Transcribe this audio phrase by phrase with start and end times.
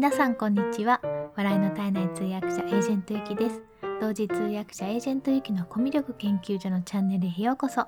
[0.00, 1.02] 皆さんこんにちは。
[1.36, 3.60] 笑いの絶えない通訳者エージェントゆきです。
[4.00, 7.86] 同時通訳者エージェントゆきのコミュ力研究所のチャンネルへようこそ。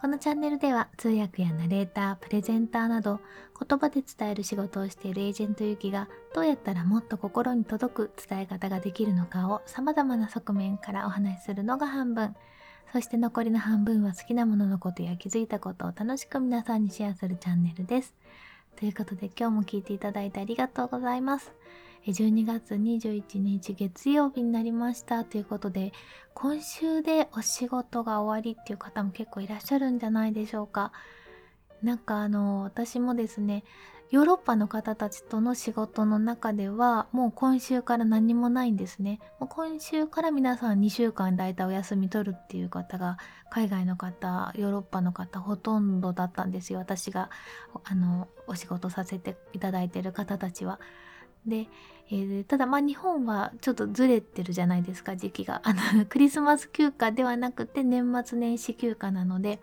[0.00, 3.20] このチャンネルでは通訳やナレーター、プレゼンターなど
[3.56, 12.34] 言葉で伝える仕事をしているエージェントゆきがどうやったらもっと心に届く伝え方ができるのかを様々な側面からお話しするのが半分。
[12.92, 18.12] そして残りの半分は好きなもののことや気づいたことを楽しく皆さんにシェアするチャンネルです。
[18.76, 21.52] ということで今日も聞いていただいてありがとうございます。
[22.06, 25.92] 12月21日月曜日になりましたということで
[26.34, 30.92] 今週でお仕事が終わりっていう方も結構いらっしゃるんじゃないでしょうか。
[31.82, 33.64] なんかあの私もですね
[34.14, 39.18] ヨーロッパの方たちとの仕事の中ではもう今週から何もないんですね。
[39.40, 43.16] 今週から皆さん2週間だいたいお休み取るっていう方が
[43.50, 47.28] 海外の方ヨーロッパの方ほとんどだったんですよ私が
[47.82, 50.78] あのお仕事させていただいてる方たちは。
[51.44, 51.66] で、
[52.08, 55.60] えー、ただまあ日本はちょっとずれてるじゃないですか時期が。
[55.64, 59.58] あのクリスマス休暇ではなくて年末年始休暇なので。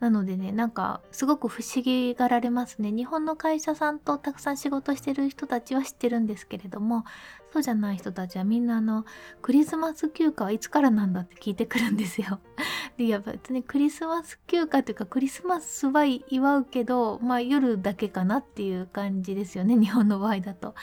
[0.00, 2.90] なのでね、なんかすごく不思議がられますね。
[2.90, 7.04] 日本の会社さんとたくさん仕事してる人たちは知ってるんですけれども、
[7.52, 9.04] そうじゃない人たちはみんなあの、
[9.42, 12.40] クリスマス休暇はいつからなんだって聞いてくるんですよ。
[12.96, 20.74] で、や別にクリスマス休暇というかクリスマスは祝うけど、まあ夜だけかなっていう感じですよね、日本の場合だと。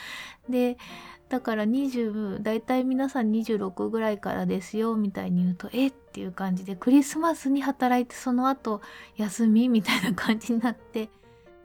[0.48, 0.78] で、
[1.28, 5.88] だから20大体皆さん26ぐらいからですよみたいに言うとえ？
[5.88, 8.80] っていう感じでクリスマスに働いてその後
[9.16, 11.10] 休みみたいな感じになって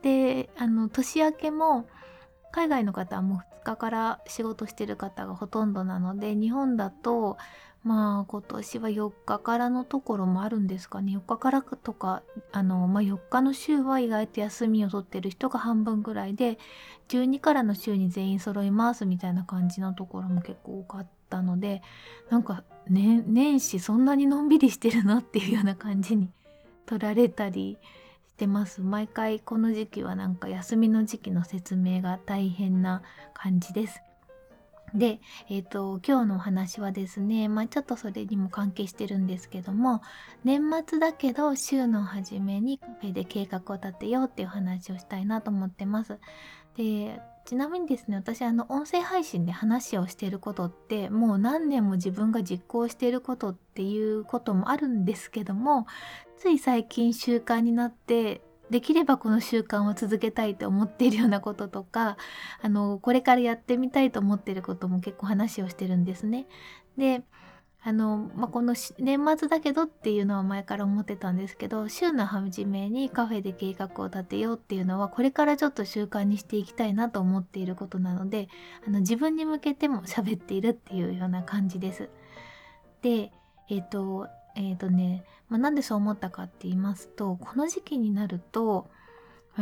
[0.02, 1.88] であの年明けも
[2.52, 7.38] 海外の方はもう2日から仕事してる方がほとんどなので日本だと
[7.84, 16.58] まあ今年は4日からのところもあるんですかね4日からとかあの、まあ、4日の週は意外と休みを取ってる人が半分ぐらいで
[17.09, 21.81] 12からの週に全員揃いますみたいな感じのところも結構多かったので
[22.30, 26.29] なんか、ね、年始そんなにのんびりしてるのっていうような感じに
[26.88, 27.78] 取られたり
[28.29, 33.02] してます毎回この時期はなんか休みの時期の説明が大変な
[33.34, 34.02] 感じです。
[34.94, 40.02] で、えっ、ー、と、今日のお話はですね、まあちょっとそれにも関係してるんですけども、
[40.44, 46.20] 年末だけど週の初めにカフェで計画を立てようっていう話をしたいなと思ってます。
[46.78, 55.88] で、ちなみにですね、私あの音声配信で話をしていることってもう何年も自分が実行していることっていうこともあるんですけども、
[56.38, 58.42] つい最近習慣になって
[58.73, 62.17] できればこの習慣を続けたいと思っているようなこととか
[62.59, 66.47] あのこれからやってみたいと思っていることも結構話をしてるんですね。
[66.97, 67.23] で
[67.84, 78.50] あの、まあ、この年末だけどっていうのは前から思ってたんですけど週の初めにカフェで計画を立てようっていうのはこれからちょっと習慣にしていきたいなと思っていることなので
[78.88, 82.09] あの自分に向けても喋っているっていうような感じです。
[83.03, 83.31] で
[83.69, 88.90] えっ、とえっ、ー、とね、まあ、なんでそう思ったかって言いますとこの時期になると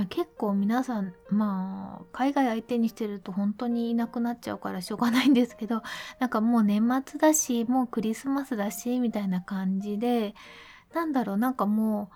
[0.09, 5.83] 結構皆さんまあ海外相手にしてると本当にいなくなっちゃうからしょうがないんですけど
[6.19, 10.33] なんかもう年末だしもうクリスマスだしみたいな感じで
[10.93, 12.09] なんだろうなんかも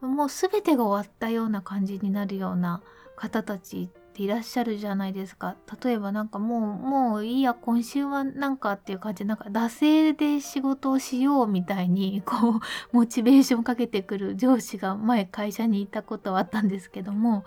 [0.00, 2.80] うもう全てが終わったような感じになるような
[3.16, 5.56] 方たちていらっしゃるじゃないですか。
[5.84, 12.60] 例えばなんかもうもういいや今週はなんかっていう感じでなんか惰性で仕事をしようみたいに こう
[12.92, 17.44] モチベーションかけてくる上司が前会社にいたことはあったんですけども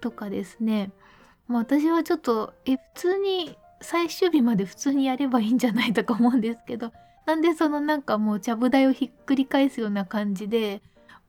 [0.00, 0.92] とかですね。
[1.48, 6.92] まあ、私はちょっとえ普通に最終日まで普通にやればいいんじゃないとか思うんですけど
[7.26, 10.82] なんでそのなんかもうちゃぶ台をひっくり返すような感じで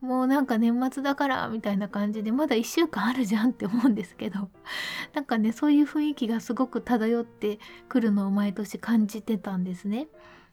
[0.06, 4.48] もうなんか年末だからみたいな感じでまだ1週間あるじゃんって思うんですけど。
[5.14, 7.58] なんかねそういう雰囲気がすごく漂って
[7.88, 10.06] くるのを毎年感じてたんですね。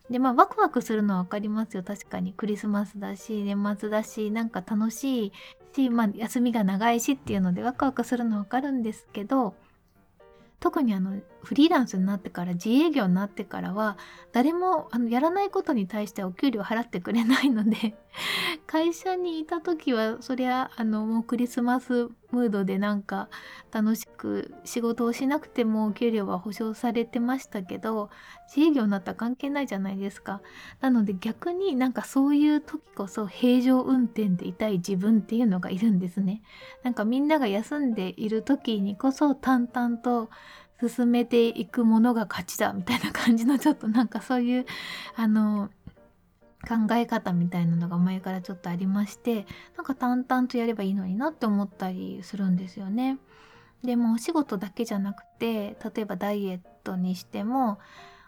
[0.09, 1.83] でまあワクワクするのは分かりますよ。
[1.83, 2.33] 確かに。
[2.33, 5.31] クリスマスだし年末だしなんか楽しい
[5.75, 9.55] し、まあ、休みが長いしっていうのでワクワクするのは分かるんですけど
[10.59, 13.97] 特にあのフリーランスになってから自営業になってからは
[14.31, 17.95] 誰もあのやらないことに対してお給料払ってくれないので
[18.65, 23.29] 会社にいた時はそりゃあのもうクリスマスムードでなんか
[23.71, 28.09] 楽しく仕事をしなくてもお給料は保証されてましたけど
[28.47, 30.41] 自営業になったら関係ないじゃないですか。
[30.81, 36.41] なので逆になんかそういう時こそ平常運転でいたい自分っていうのがいるんですね。
[36.83, 40.29] なんかみんなが休んでいる時にこそ淡々と
[40.89, 44.65] 進めていくものが勝ちだみたいな感じのちょっとなんかそういう
[45.15, 45.69] あの
[46.67, 49.45] 考え方みたいなのが前からちょっとありまして
[49.75, 53.17] なんか淡々とやればいいのになって思ったりするんですよね。
[53.83, 57.79] でもお仕事だけじゃなくて例えばダイエットにしても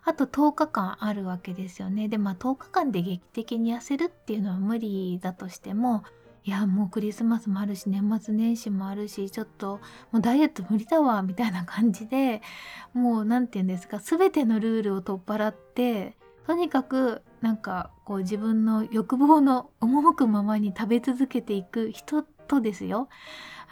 [0.04, 6.04] あと10日間あるわけですよねでまあ10日間で劇的に痩せるっていうのは無理だとしても
[6.46, 9.80] いやもうクリスマスもあるし年末年始もあるしちょっと
[10.12, 12.44] もうダイエット無理だわみたいな感じで
[12.94, 16.16] もう何て言うんですか全てのルールを取っ払って
[16.46, 23.10] とにかくなんかこう自分の欲望の赴くままに食べ続けていく人とですよ。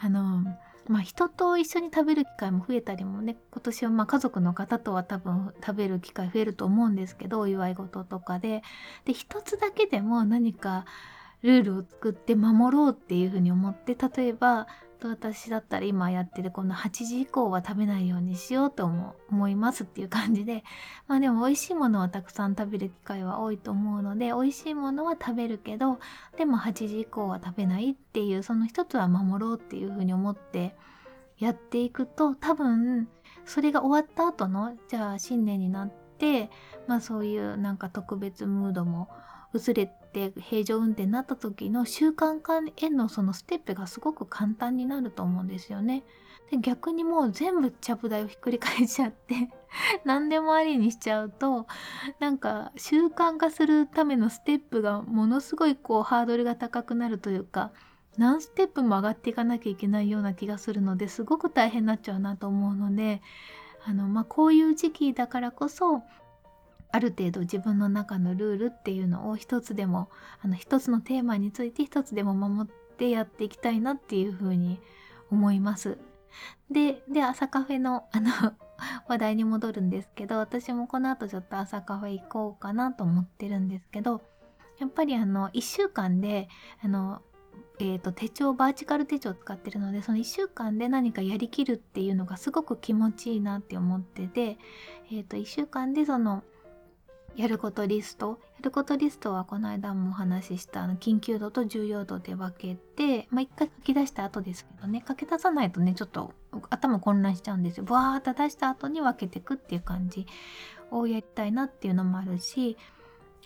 [0.00, 0.44] あの
[0.88, 8.62] まあ、人と一緒に食べる機会も増えたりもね今年はま家族の方とは多分食べる機会増えると思うんですけどお祝い事とかで。
[9.04, 10.84] で一つだけでも何か
[11.44, 14.66] ルールを作って守ろうっていうふうに思って例えば
[15.02, 20.64] 私だったら今やってるこの8時以降は食べないようにしようと思いますっていう感じで
[21.06, 25.98] まあでも美味しいものはたくさん食べる機会は多いと思うので美味しいものは食べるけど
[26.38, 30.74] でも8時以降は食べないっていうその一つは守ろうっていうふうに思って
[31.38, 33.08] やっていくと多分
[33.44, 36.50] それが終わった後のじゃあ新年になって
[36.86, 39.10] まあそういうなんか特別ムードも
[39.52, 46.04] 薄れて平常運転になった時の習慣化へのそのステップがすごく簡単になると思うんですよね。
[46.50, 49.50] で逆にもう全部ちゃぶ台をひっくり返しちゃって
[50.04, 51.66] 何でもありにしちゃうと
[52.20, 57.72] なんか習慣化するためのステップがものすごいこうハードルが高くなるというか
[58.18, 63.22] 何ステップも上がっていかなきゃいけないような気がするのですごく大変になっちゃうなと思うので
[63.86, 66.02] あの、まあ、こういう時期だからこそ
[66.94, 70.10] ある程度自分の中のルールっていうのを一つでも
[70.44, 74.78] あの一つのテーマについて一つでも守ってやっていきたいなっていうふうに
[75.28, 75.98] 思います。
[76.70, 78.30] で、で、朝カフェのあの
[79.08, 84.22] 話題に戻るんですけど、私もこの後ちょっと朝カフェ行こうかなと思ってるんですけど、
[84.78, 86.48] やっぱりあの、1週間で、
[86.80, 87.22] あの、
[87.80, 94.58] えーと、手帳バーチカル手帳を使ってるのでその1週間で何かやりきるっていうのがすごく気持ちいいなって思ってて、
[95.10, 96.44] えーと1週間でその
[97.36, 106.32] やることリストやることリストはこの間もお話ししたあの緊急度と重要度で分けてまあ一回書き出した後ですけどね書き出さないとねちょっと
[106.70, 107.84] 頭混乱しちゃうんですよ。
[107.84, 110.26] バーッと出した後に分けていくっていう感じ
[110.90, 112.76] をやりたいなっていうのもあるし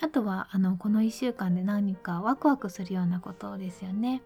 [0.01, 4.23] あとはあのこの1週間で何かワクワクするようなことですよね。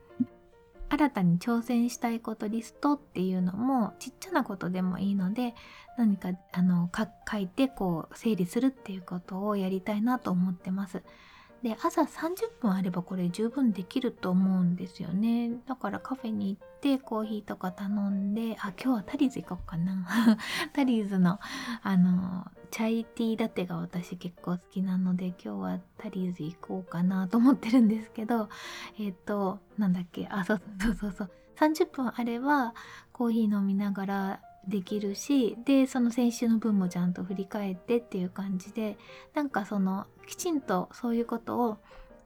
[0.92, 5.54] 新たに挑戦したいことリストっていうのもちっちゃなことでもいいので
[5.96, 11.02] 何かあの書いてこう整理するっていうことをやりたいなと思ってます。
[11.62, 20.04] で朝30分あればこれ十分できると思うんですよねだからカフェに行ってコーヒーとか頼んであ今日はタリーズ行こうかな
[20.74, 21.38] タリーズの
[21.84, 28.48] あのチャイティーラテが私結構好きなので今日はタリーズ行こうかなと思ってるんですけど
[28.98, 30.26] えっ、ー、となんだっけ？
[30.30, 31.30] あそうそうそうそう。
[31.56, 32.72] 30分あれば
[33.12, 38.96] コーヒー飲みながらできるしでその先週の分もちゃんと振り返ってっていう感じで
[39.34, 41.78] なんかそのきちんとそういうことを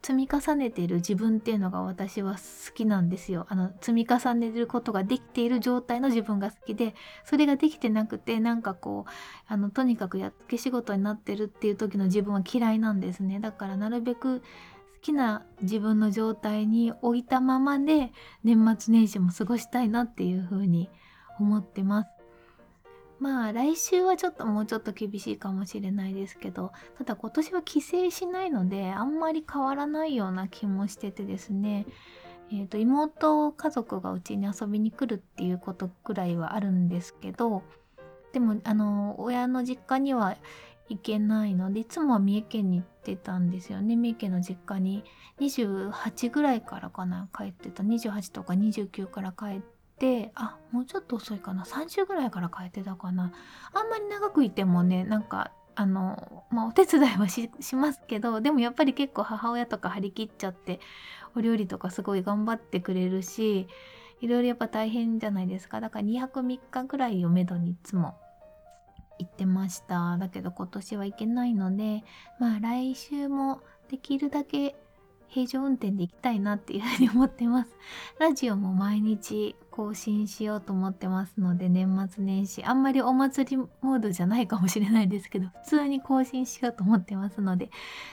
[0.07, 2.39] 積み重ねてる自分っていうのが私は好
[2.73, 3.45] きなんですよ。
[3.49, 6.95] あの積み重ねることができている状態の自分が好きで
[7.25, 9.11] それができてなくてなんかこう
[9.49, 13.41] あのとにかくやっつけ仕事になってるっていう時の自分は嫌いなんですね。
[13.41, 14.47] だからなるべく好
[15.03, 18.13] きな自分の状態に置いたままで
[18.45, 20.89] 年末年始も過ごしたいなっていうふうに
[21.41, 22.16] 思ってます。
[23.19, 31.87] まあ来週はちょっともうちょっと厳しいかもしれないですけどただ今年は帰省しないのであんまり変わらないような気もしててですね。
[32.49, 37.65] えーと、妹家族がうちに遊びに来るっていうことくらいはあるんですけど
[38.33, 40.37] でもあの親の実家には
[40.89, 43.97] 行けないのでいつもは三重県に行ってたんですよね。
[43.97, 45.03] 三重県の実家に
[45.41, 47.83] 28ぐらいからかな帰ってた。
[47.83, 51.65] 28とか29から帰っててあもうちょっと遅いかな。
[51.65, 53.33] 30ぐらいから変えてたかな。
[53.73, 60.81] あんまり長くいてもねなんかあのまあお手伝いはしますけどでもやっぱり結構母親とか張り切っちゃって
[61.35, 63.69] お料理とかすごい頑張ってくれるし
[64.21, 65.81] いろいろやっぱ大変じゃないですか。
[65.81, 68.17] だから2泊3日ぐらいをめどにいつも
[69.19, 70.17] 行ってました。
[70.19, 72.05] だけど今年は行けないので
[72.39, 73.61] まあ来週も
[73.91, 74.77] できるだけ
[75.29, 77.71] 平常運転で行きたいなっていうふうに思ってます。
[78.19, 87.71] ラジオも毎日更新しようと思ってますので年末年始あんまりお祭りモードじゃないかもしれないですけど普通に更新しようと思ってますので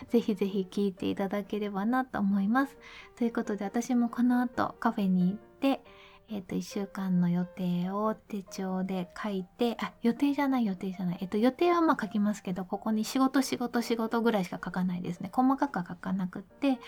[0.10, 2.78] ぜひぜひ聞いていただければなと思います。
[3.16, 5.82] ということで私もこの後カフェに行って
[6.30, 11.18] えっ、と、1週間の予定を手帳で書いて、あ、予定じゃない予定じゃない。
[11.22, 15.30] えっ、と、予定はまあ書きますけど、ここに仕事仕事仕事ぐらいしか書かないですね。
[15.34, 16.80] 細かくは書かなくって、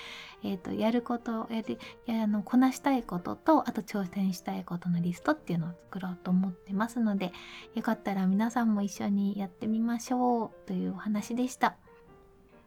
[0.44, 7.34] えっ、と、やること、やり、やあの、こなしたいことと、あと挑戦したいことのリストっていうのを作ろうと思ってますので、
[7.76, 11.76] よかったら皆さんも一緒にやってみましょうというお話でした。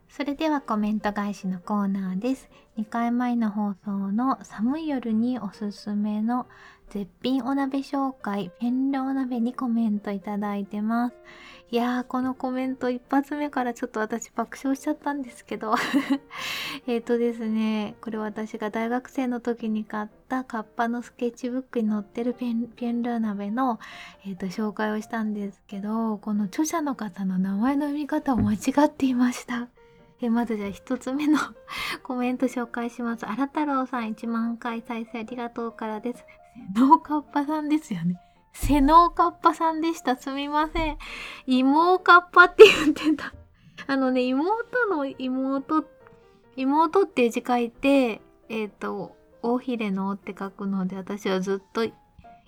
[0.09, 2.49] それではコメント返しのコーナーです。
[2.79, 6.47] 2回前の放送の寒い夜におすすめの
[6.91, 11.17] 絶品お鍋紹介、ペンロー鍋にコメントいただいてます。
[11.71, 15.75] いやー、このコメント一発目からちょっと私爆笑しちゃったんですけど。
[16.87, 23.79] えっとですね、これ私が大学生の時に買ったカッパのスケッチブックに載ってるペン、ペンロー鍋の、
[24.25, 29.69] えっと、紹介をしたんですけど、この著者の方の名前の読み方を間違っていました。
[30.21, 31.39] えまずじゃあ一つ目の
[32.03, 33.27] コメント紹介します。
[33.27, 36.25] あら太郎さん1万回再生ありがとうからです。
[36.75, 38.21] セノーカッパさんですよね。
[38.53, 40.17] セノーカッパさんでした。
[40.17, 40.99] すみません。
[41.47, 43.33] 妹カッパって言ってた。
[43.87, 45.85] あのね、妹の妹、
[46.57, 51.85] 妹って字書いて、えっ、ー、と、大ひれのって書くので、私はずっと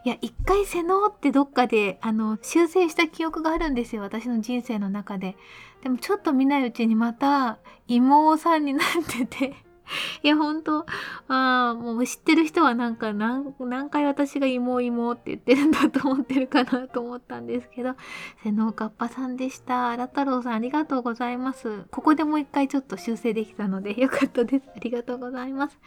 [0.03, 4.03] いや、一回瀬能ってどっかで、あの、修正した記憶があるんですよ。
[4.03, 5.37] 私の人生の中で。
[5.83, 7.59] でもちょっと見ないうちにまた、
[7.89, 9.70] 妹さんになってて。
[10.23, 10.87] いや、ほんと、
[11.29, 17.95] ああ、もう知ってる人はなんか何、何回私が芋芋って言ってるんだと思ってるかなと思ったんですけど、
[18.43, 19.91] 瀬能かっぱさんでした。
[19.91, 21.85] 荒太郎さんありがとうございます。
[21.91, 24.65] ここでもう一回ちょっと修正できたのでよかったです。
[24.75, 25.79] ありがとうございます。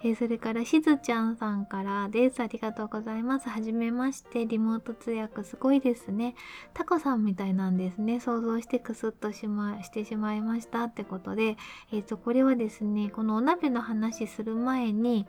[0.00, 2.40] えー、それからしずちゃんさんからです。
[2.40, 3.48] ありがとうございます。
[3.48, 4.46] はじめまして。
[4.46, 6.36] リモート通訳すごいですね。
[6.72, 8.20] タコさんみたいなんですね。
[8.20, 11.56] 想像してクスッとしま、してしまいましたってことで、
[11.90, 15.24] えっ、ー、と、これはですね、このお鍋の話する前に、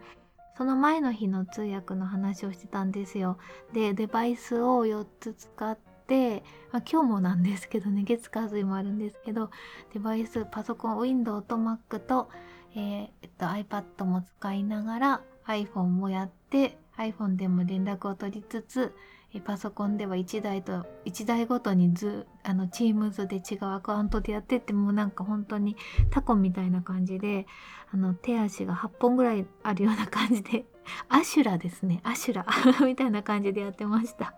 [0.57, 3.37] その前の日の通訳の話をしてたんですよ。
[3.71, 9.51] で、デバイスを4つ使って、まあ、今日もなんですけどね、月火水もあるんですけど、
[9.93, 12.29] デバイス、パソコン、Windows と Mac と、
[12.75, 18.93] えー、えっと、iPad も使いながら iPhone もやって iPhone でも連絡を取りつつ
[19.45, 25.75] パソコンでは1台と1台ごとにずあの Teams で違うアカウントでやってってもなんか本当に
[26.09, 27.45] タコみたいな感じで
[27.93, 30.65] あの手足が8本ぐらいあるような感じで
[31.09, 32.01] アシュラですね。
[32.03, 32.45] アシュラ。
[32.85, 34.33] みたいな感じでやってました。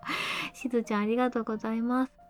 [0.53, 2.21] しずちゃんありがとうございます。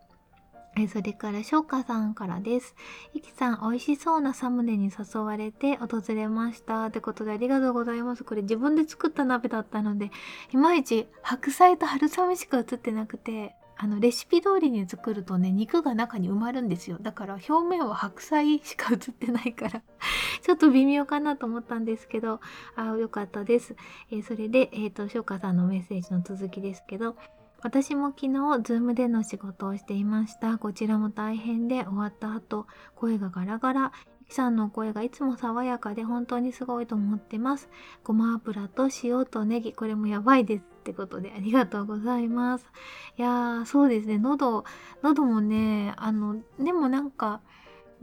[0.78, 2.76] えそれから、しょうかさんからです。
[3.14, 6.86] いきさん、美味しそうなサムネに誘われて訪れました。
[6.86, 8.24] ってことでありがとうございます。
[8.24, 10.12] これ自分で作った鍋だったので、
[10.54, 17.00] いまいち白菜と春雨しか映ってなくて、あの、レシピ通りに作るとね、肉が中に埋まるんですよ。
[17.02, 19.82] だから表面は白菜しか映ってないから
[20.42, 22.40] ちょっと微妙かなと思ったんですけど、
[22.76, 23.76] あよかったです。
[24.10, 27.18] えー、それで、えっ、ー、と、しょうかさんのメッセージの続きですけど、
[27.64, 28.28] 私も昨日、
[28.64, 30.58] ズームでの仕事をしていました。
[30.58, 32.66] こちらも大変で終わった後、
[32.96, 33.92] 声がガラガラ。
[34.22, 37.70] ゆきさんの声がいつも爽やかで本当にすごいと思ってます。
[38.04, 40.62] ごま油と塩とネギ、これもやばいです。
[40.62, 42.66] ってことでありがとうございます。
[43.18, 44.18] いやー、そうですね。
[44.18, 44.64] 喉、
[45.04, 47.42] 喉もね、あの、でもなんか、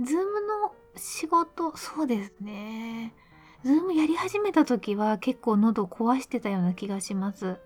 [0.01, 3.13] Zoom の仕事、そうですね。
[3.65, 7.57] Zoom やり始めた時は結構喉壊してたような気がします。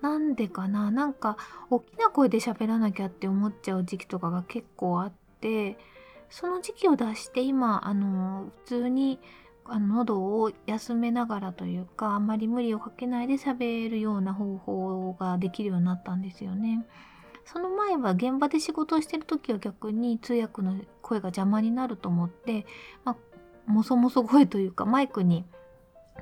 [0.00, 0.90] なんでかな？
[0.90, 1.36] なんか
[1.70, 5.76] 大きな声で喋らなきゃって思っちゃう時期とかが結構あって
[6.30, 9.18] その時期を出して今あの普通に
[9.64, 16.86] あの喉を休めながらというかあんまり無理をかけないで喋るような方法ができるようになったんですよね。
[17.44, 22.66] その前は現場で仕事をしてる時は逆に通訳の声が邪魔になると思って、
[23.04, 23.16] ま
[23.66, 25.46] あ、もそもそ声というかマイクに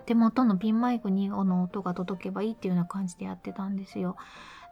[0.04, 4.16] 手元のピンマイクにの音が届けばいいっていうような感じでやってたんですよ。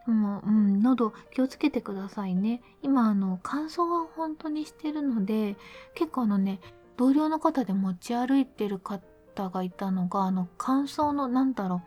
[0.05, 2.61] でも、うん、喉気をつけてくださいね。
[2.83, 5.55] 今、あの、乾燥は本当にしてるので、
[5.95, 6.59] 結構あのね、
[6.97, 9.01] 同僚の方で持ち歩いてる方
[9.49, 11.81] がいたのが、あの、乾燥の、なんだろ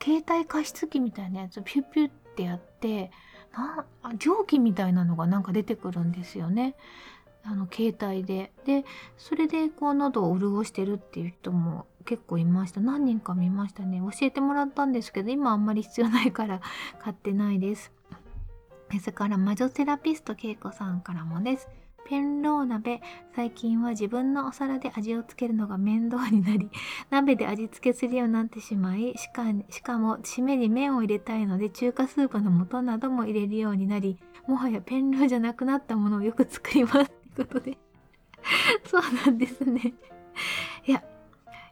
[0.00, 3.10] う、携帯加湿器みたいなやつピュッピュってやって、
[3.52, 3.86] な
[4.18, 6.76] 蒸気みたいなのがなんか出てくるんですよね。
[7.46, 8.52] あの携帯で。
[8.64, 8.84] で
[9.16, 12.80] それでこう喉を潤してるっていう人も結構いました。
[12.80, 14.00] 何人か見ましたね。
[14.00, 16.60] 教えてもらったんですけど今あんまり必要ないから
[16.98, 17.92] 買ってないです。
[19.00, 21.68] それから魔女セラピストけいこさんからもです。
[22.08, 23.00] ペンロー鍋。
[23.34, 26.70] 最近は自分のお皿で味をつけるのが面倒になり
[27.10, 37.15] 鍋で味付けするようになってしまいしかしかも締めに麺を入れたいので中華スープの素なども入れるようになりもはやペンローじゃなくなったものをよく作ります。
[37.36, 37.76] ことで
[38.84, 39.94] そうなんですね
[40.86, 41.02] いや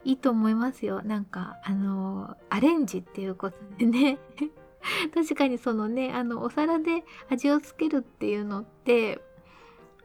[0.05, 1.03] いいと思いますよ。
[1.03, 4.19] なんか、あの、アレンジっていうことでね。
[5.15, 9.21] 確かにそのね、あの、お皿で味をつけるっていうのって、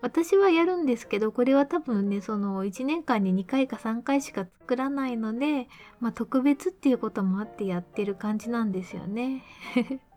[0.02, 5.68] 私はやるんですけど、これは多分ね、その1年間に2回か3回しか作らないので、
[6.00, 9.44] まあ特別っていうこともあってやってる感じなんですよね。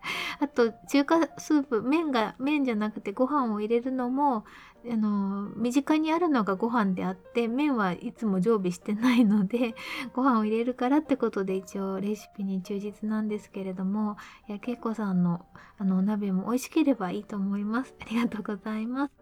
[0.41, 4.45] あと、中華スープ、麺が、麺じゃなくてご飯を入れるのも、
[4.91, 9.75] あの、身近にあるのがご飯であって、麺はいつも常備してないので、
[10.15, 14.17] ご飯を入れるからってことで一応レシピに忠実なんですけれども、
[14.49, 15.45] いや、けいこさんの
[15.79, 17.95] あのお鍋も美味しければいいと思います。
[18.01, 19.22] ありがとうございます。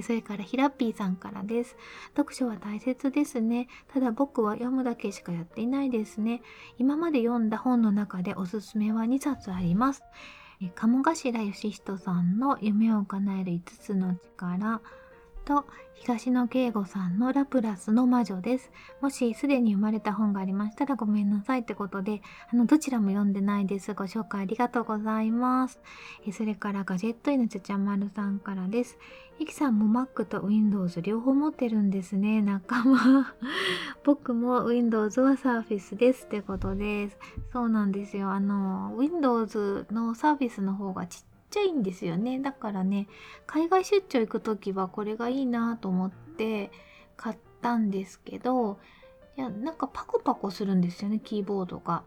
[0.00, 1.76] それからヒラッピーさんからです。
[2.16, 3.68] 読書は大切ですね。
[3.92, 6.40] ただ僕は読むだけしかやっていないですね。
[6.78, 10.02] 今まで読んだ本の中でおすすめは2冊あります。
[10.74, 14.80] 鴨頭義人さんの夢を叶える5つの力
[15.44, 18.72] と東野圭吾さんのラプラスの魔女です。
[19.00, 22.22] もしすでに読まれた本がありましたらごめんなさいってことで、
[22.52, 23.94] あの、どちらも読んでないです。
[23.94, 25.80] ご紹介ありがとうございます。
[26.26, 28.98] えそれからガジェットイのちゃちゃまるさんからです。
[29.38, 32.42] ゆきさんも Mac と Windows 両方持ってるんですね。
[32.42, 33.32] 仲間。
[34.04, 37.18] 僕も Windows は Surface ですってことです。
[37.52, 38.32] そうなんですよ。
[38.32, 42.40] あの、Windows の Surface の方がちっちゃいんですよね。
[42.40, 43.06] だからね
[43.46, 46.70] 海外出張行く時はこれがいいなと思って
[47.16, 48.78] 買ったんですけど
[49.36, 52.04] いやなんかパコパコするんですよねキーボードが。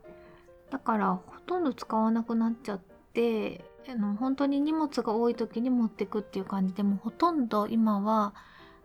[0.71, 2.79] だからほとんど使わなくなっちゃっ
[3.13, 8.33] てあの本当に荷物が多い時に持ってくっていう感じでもほとんど今は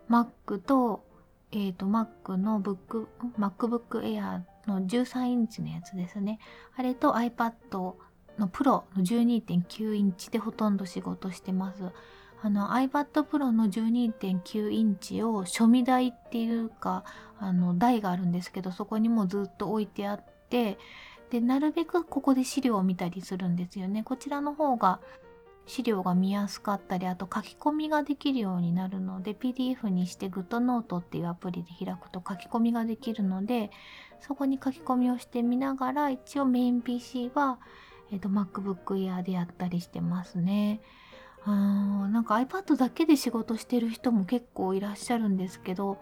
[0.09, 1.03] Mac と
[1.51, 3.07] えっ、ー、と Mac のブック
[3.39, 6.39] MacBook Air の13インチのやつですね。
[6.75, 7.95] あれと iPad
[8.41, 11.83] のプロの12.9インチでほとんど仕事してます。
[12.43, 17.03] あの iPad Pro の12.9インチを書味台っていうか
[17.39, 20.79] あの台があるんですけどそこにもずっと置いてあって
[21.29, 24.99] でなるべくここで資料を見たりするんですよねこちらの方が
[25.67, 33.69] 資料が見やすかったりあと書き込みができるようになるので PDF にして GoodNote っていうアプリで開くと書き込みができるので
[34.19, 37.59] そこに書き込みをしてみながら一応メイン PC は
[38.11, 40.81] えっ、ー、と MacBook Air でやったりしてますね。
[41.43, 45.97] あなんか iPad だけで仕事してる人も結構いらっしゃるんですけど、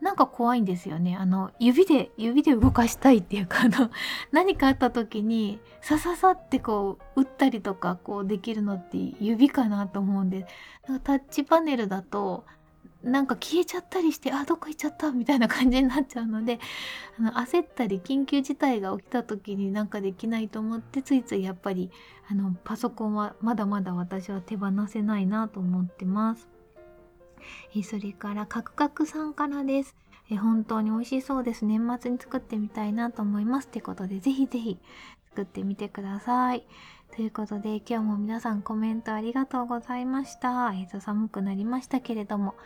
[0.00, 1.16] なんか怖いんですよね。
[1.16, 3.90] あの、指で、指で動かしたいっていうか、あの、
[4.30, 10.46] 何かあった時に、さささってこう、打ったりとか、こうできるのって指かなと思うんで、
[11.02, 12.44] タッチパネルだと、
[13.02, 16.58] なんか消えちゃったりしてあどこ行っちゃったみたいな感じになっちゃうので
[17.18, 21.90] あの焦ったり緊急事態が起きた時になんかできないと思ってついついやっぱり
[22.28, 26.48] あのパソコンはまだまだ私は手放せないなと思ってます。
[27.74, 29.94] えそれからカクカクさんからです。
[30.30, 31.64] え本当に美味しそうです。
[31.64, 33.68] 年末に作ってみたいなと思います。
[33.68, 34.78] ってことでぜひぜひ
[35.30, 36.66] 作ってみてください。
[37.14, 40.72] ということで今日も皆さんコメントありがとうございました。
[40.74, 42.56] えー、と寒くなりましたけれども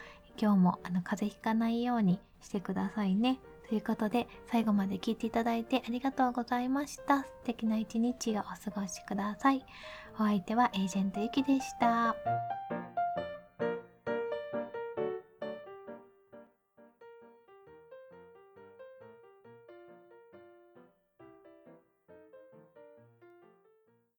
[0.41, 3.39] 今日もあの風邪ひかないようにしてくださいね。
[3.69, 7.23] ということで最後まで聞いていただいてありがとうございました。
[7.23, 9.65] 素敵な一日をお過ごしください。
[10.15, 12.17] お相手はエージェントゆきでした。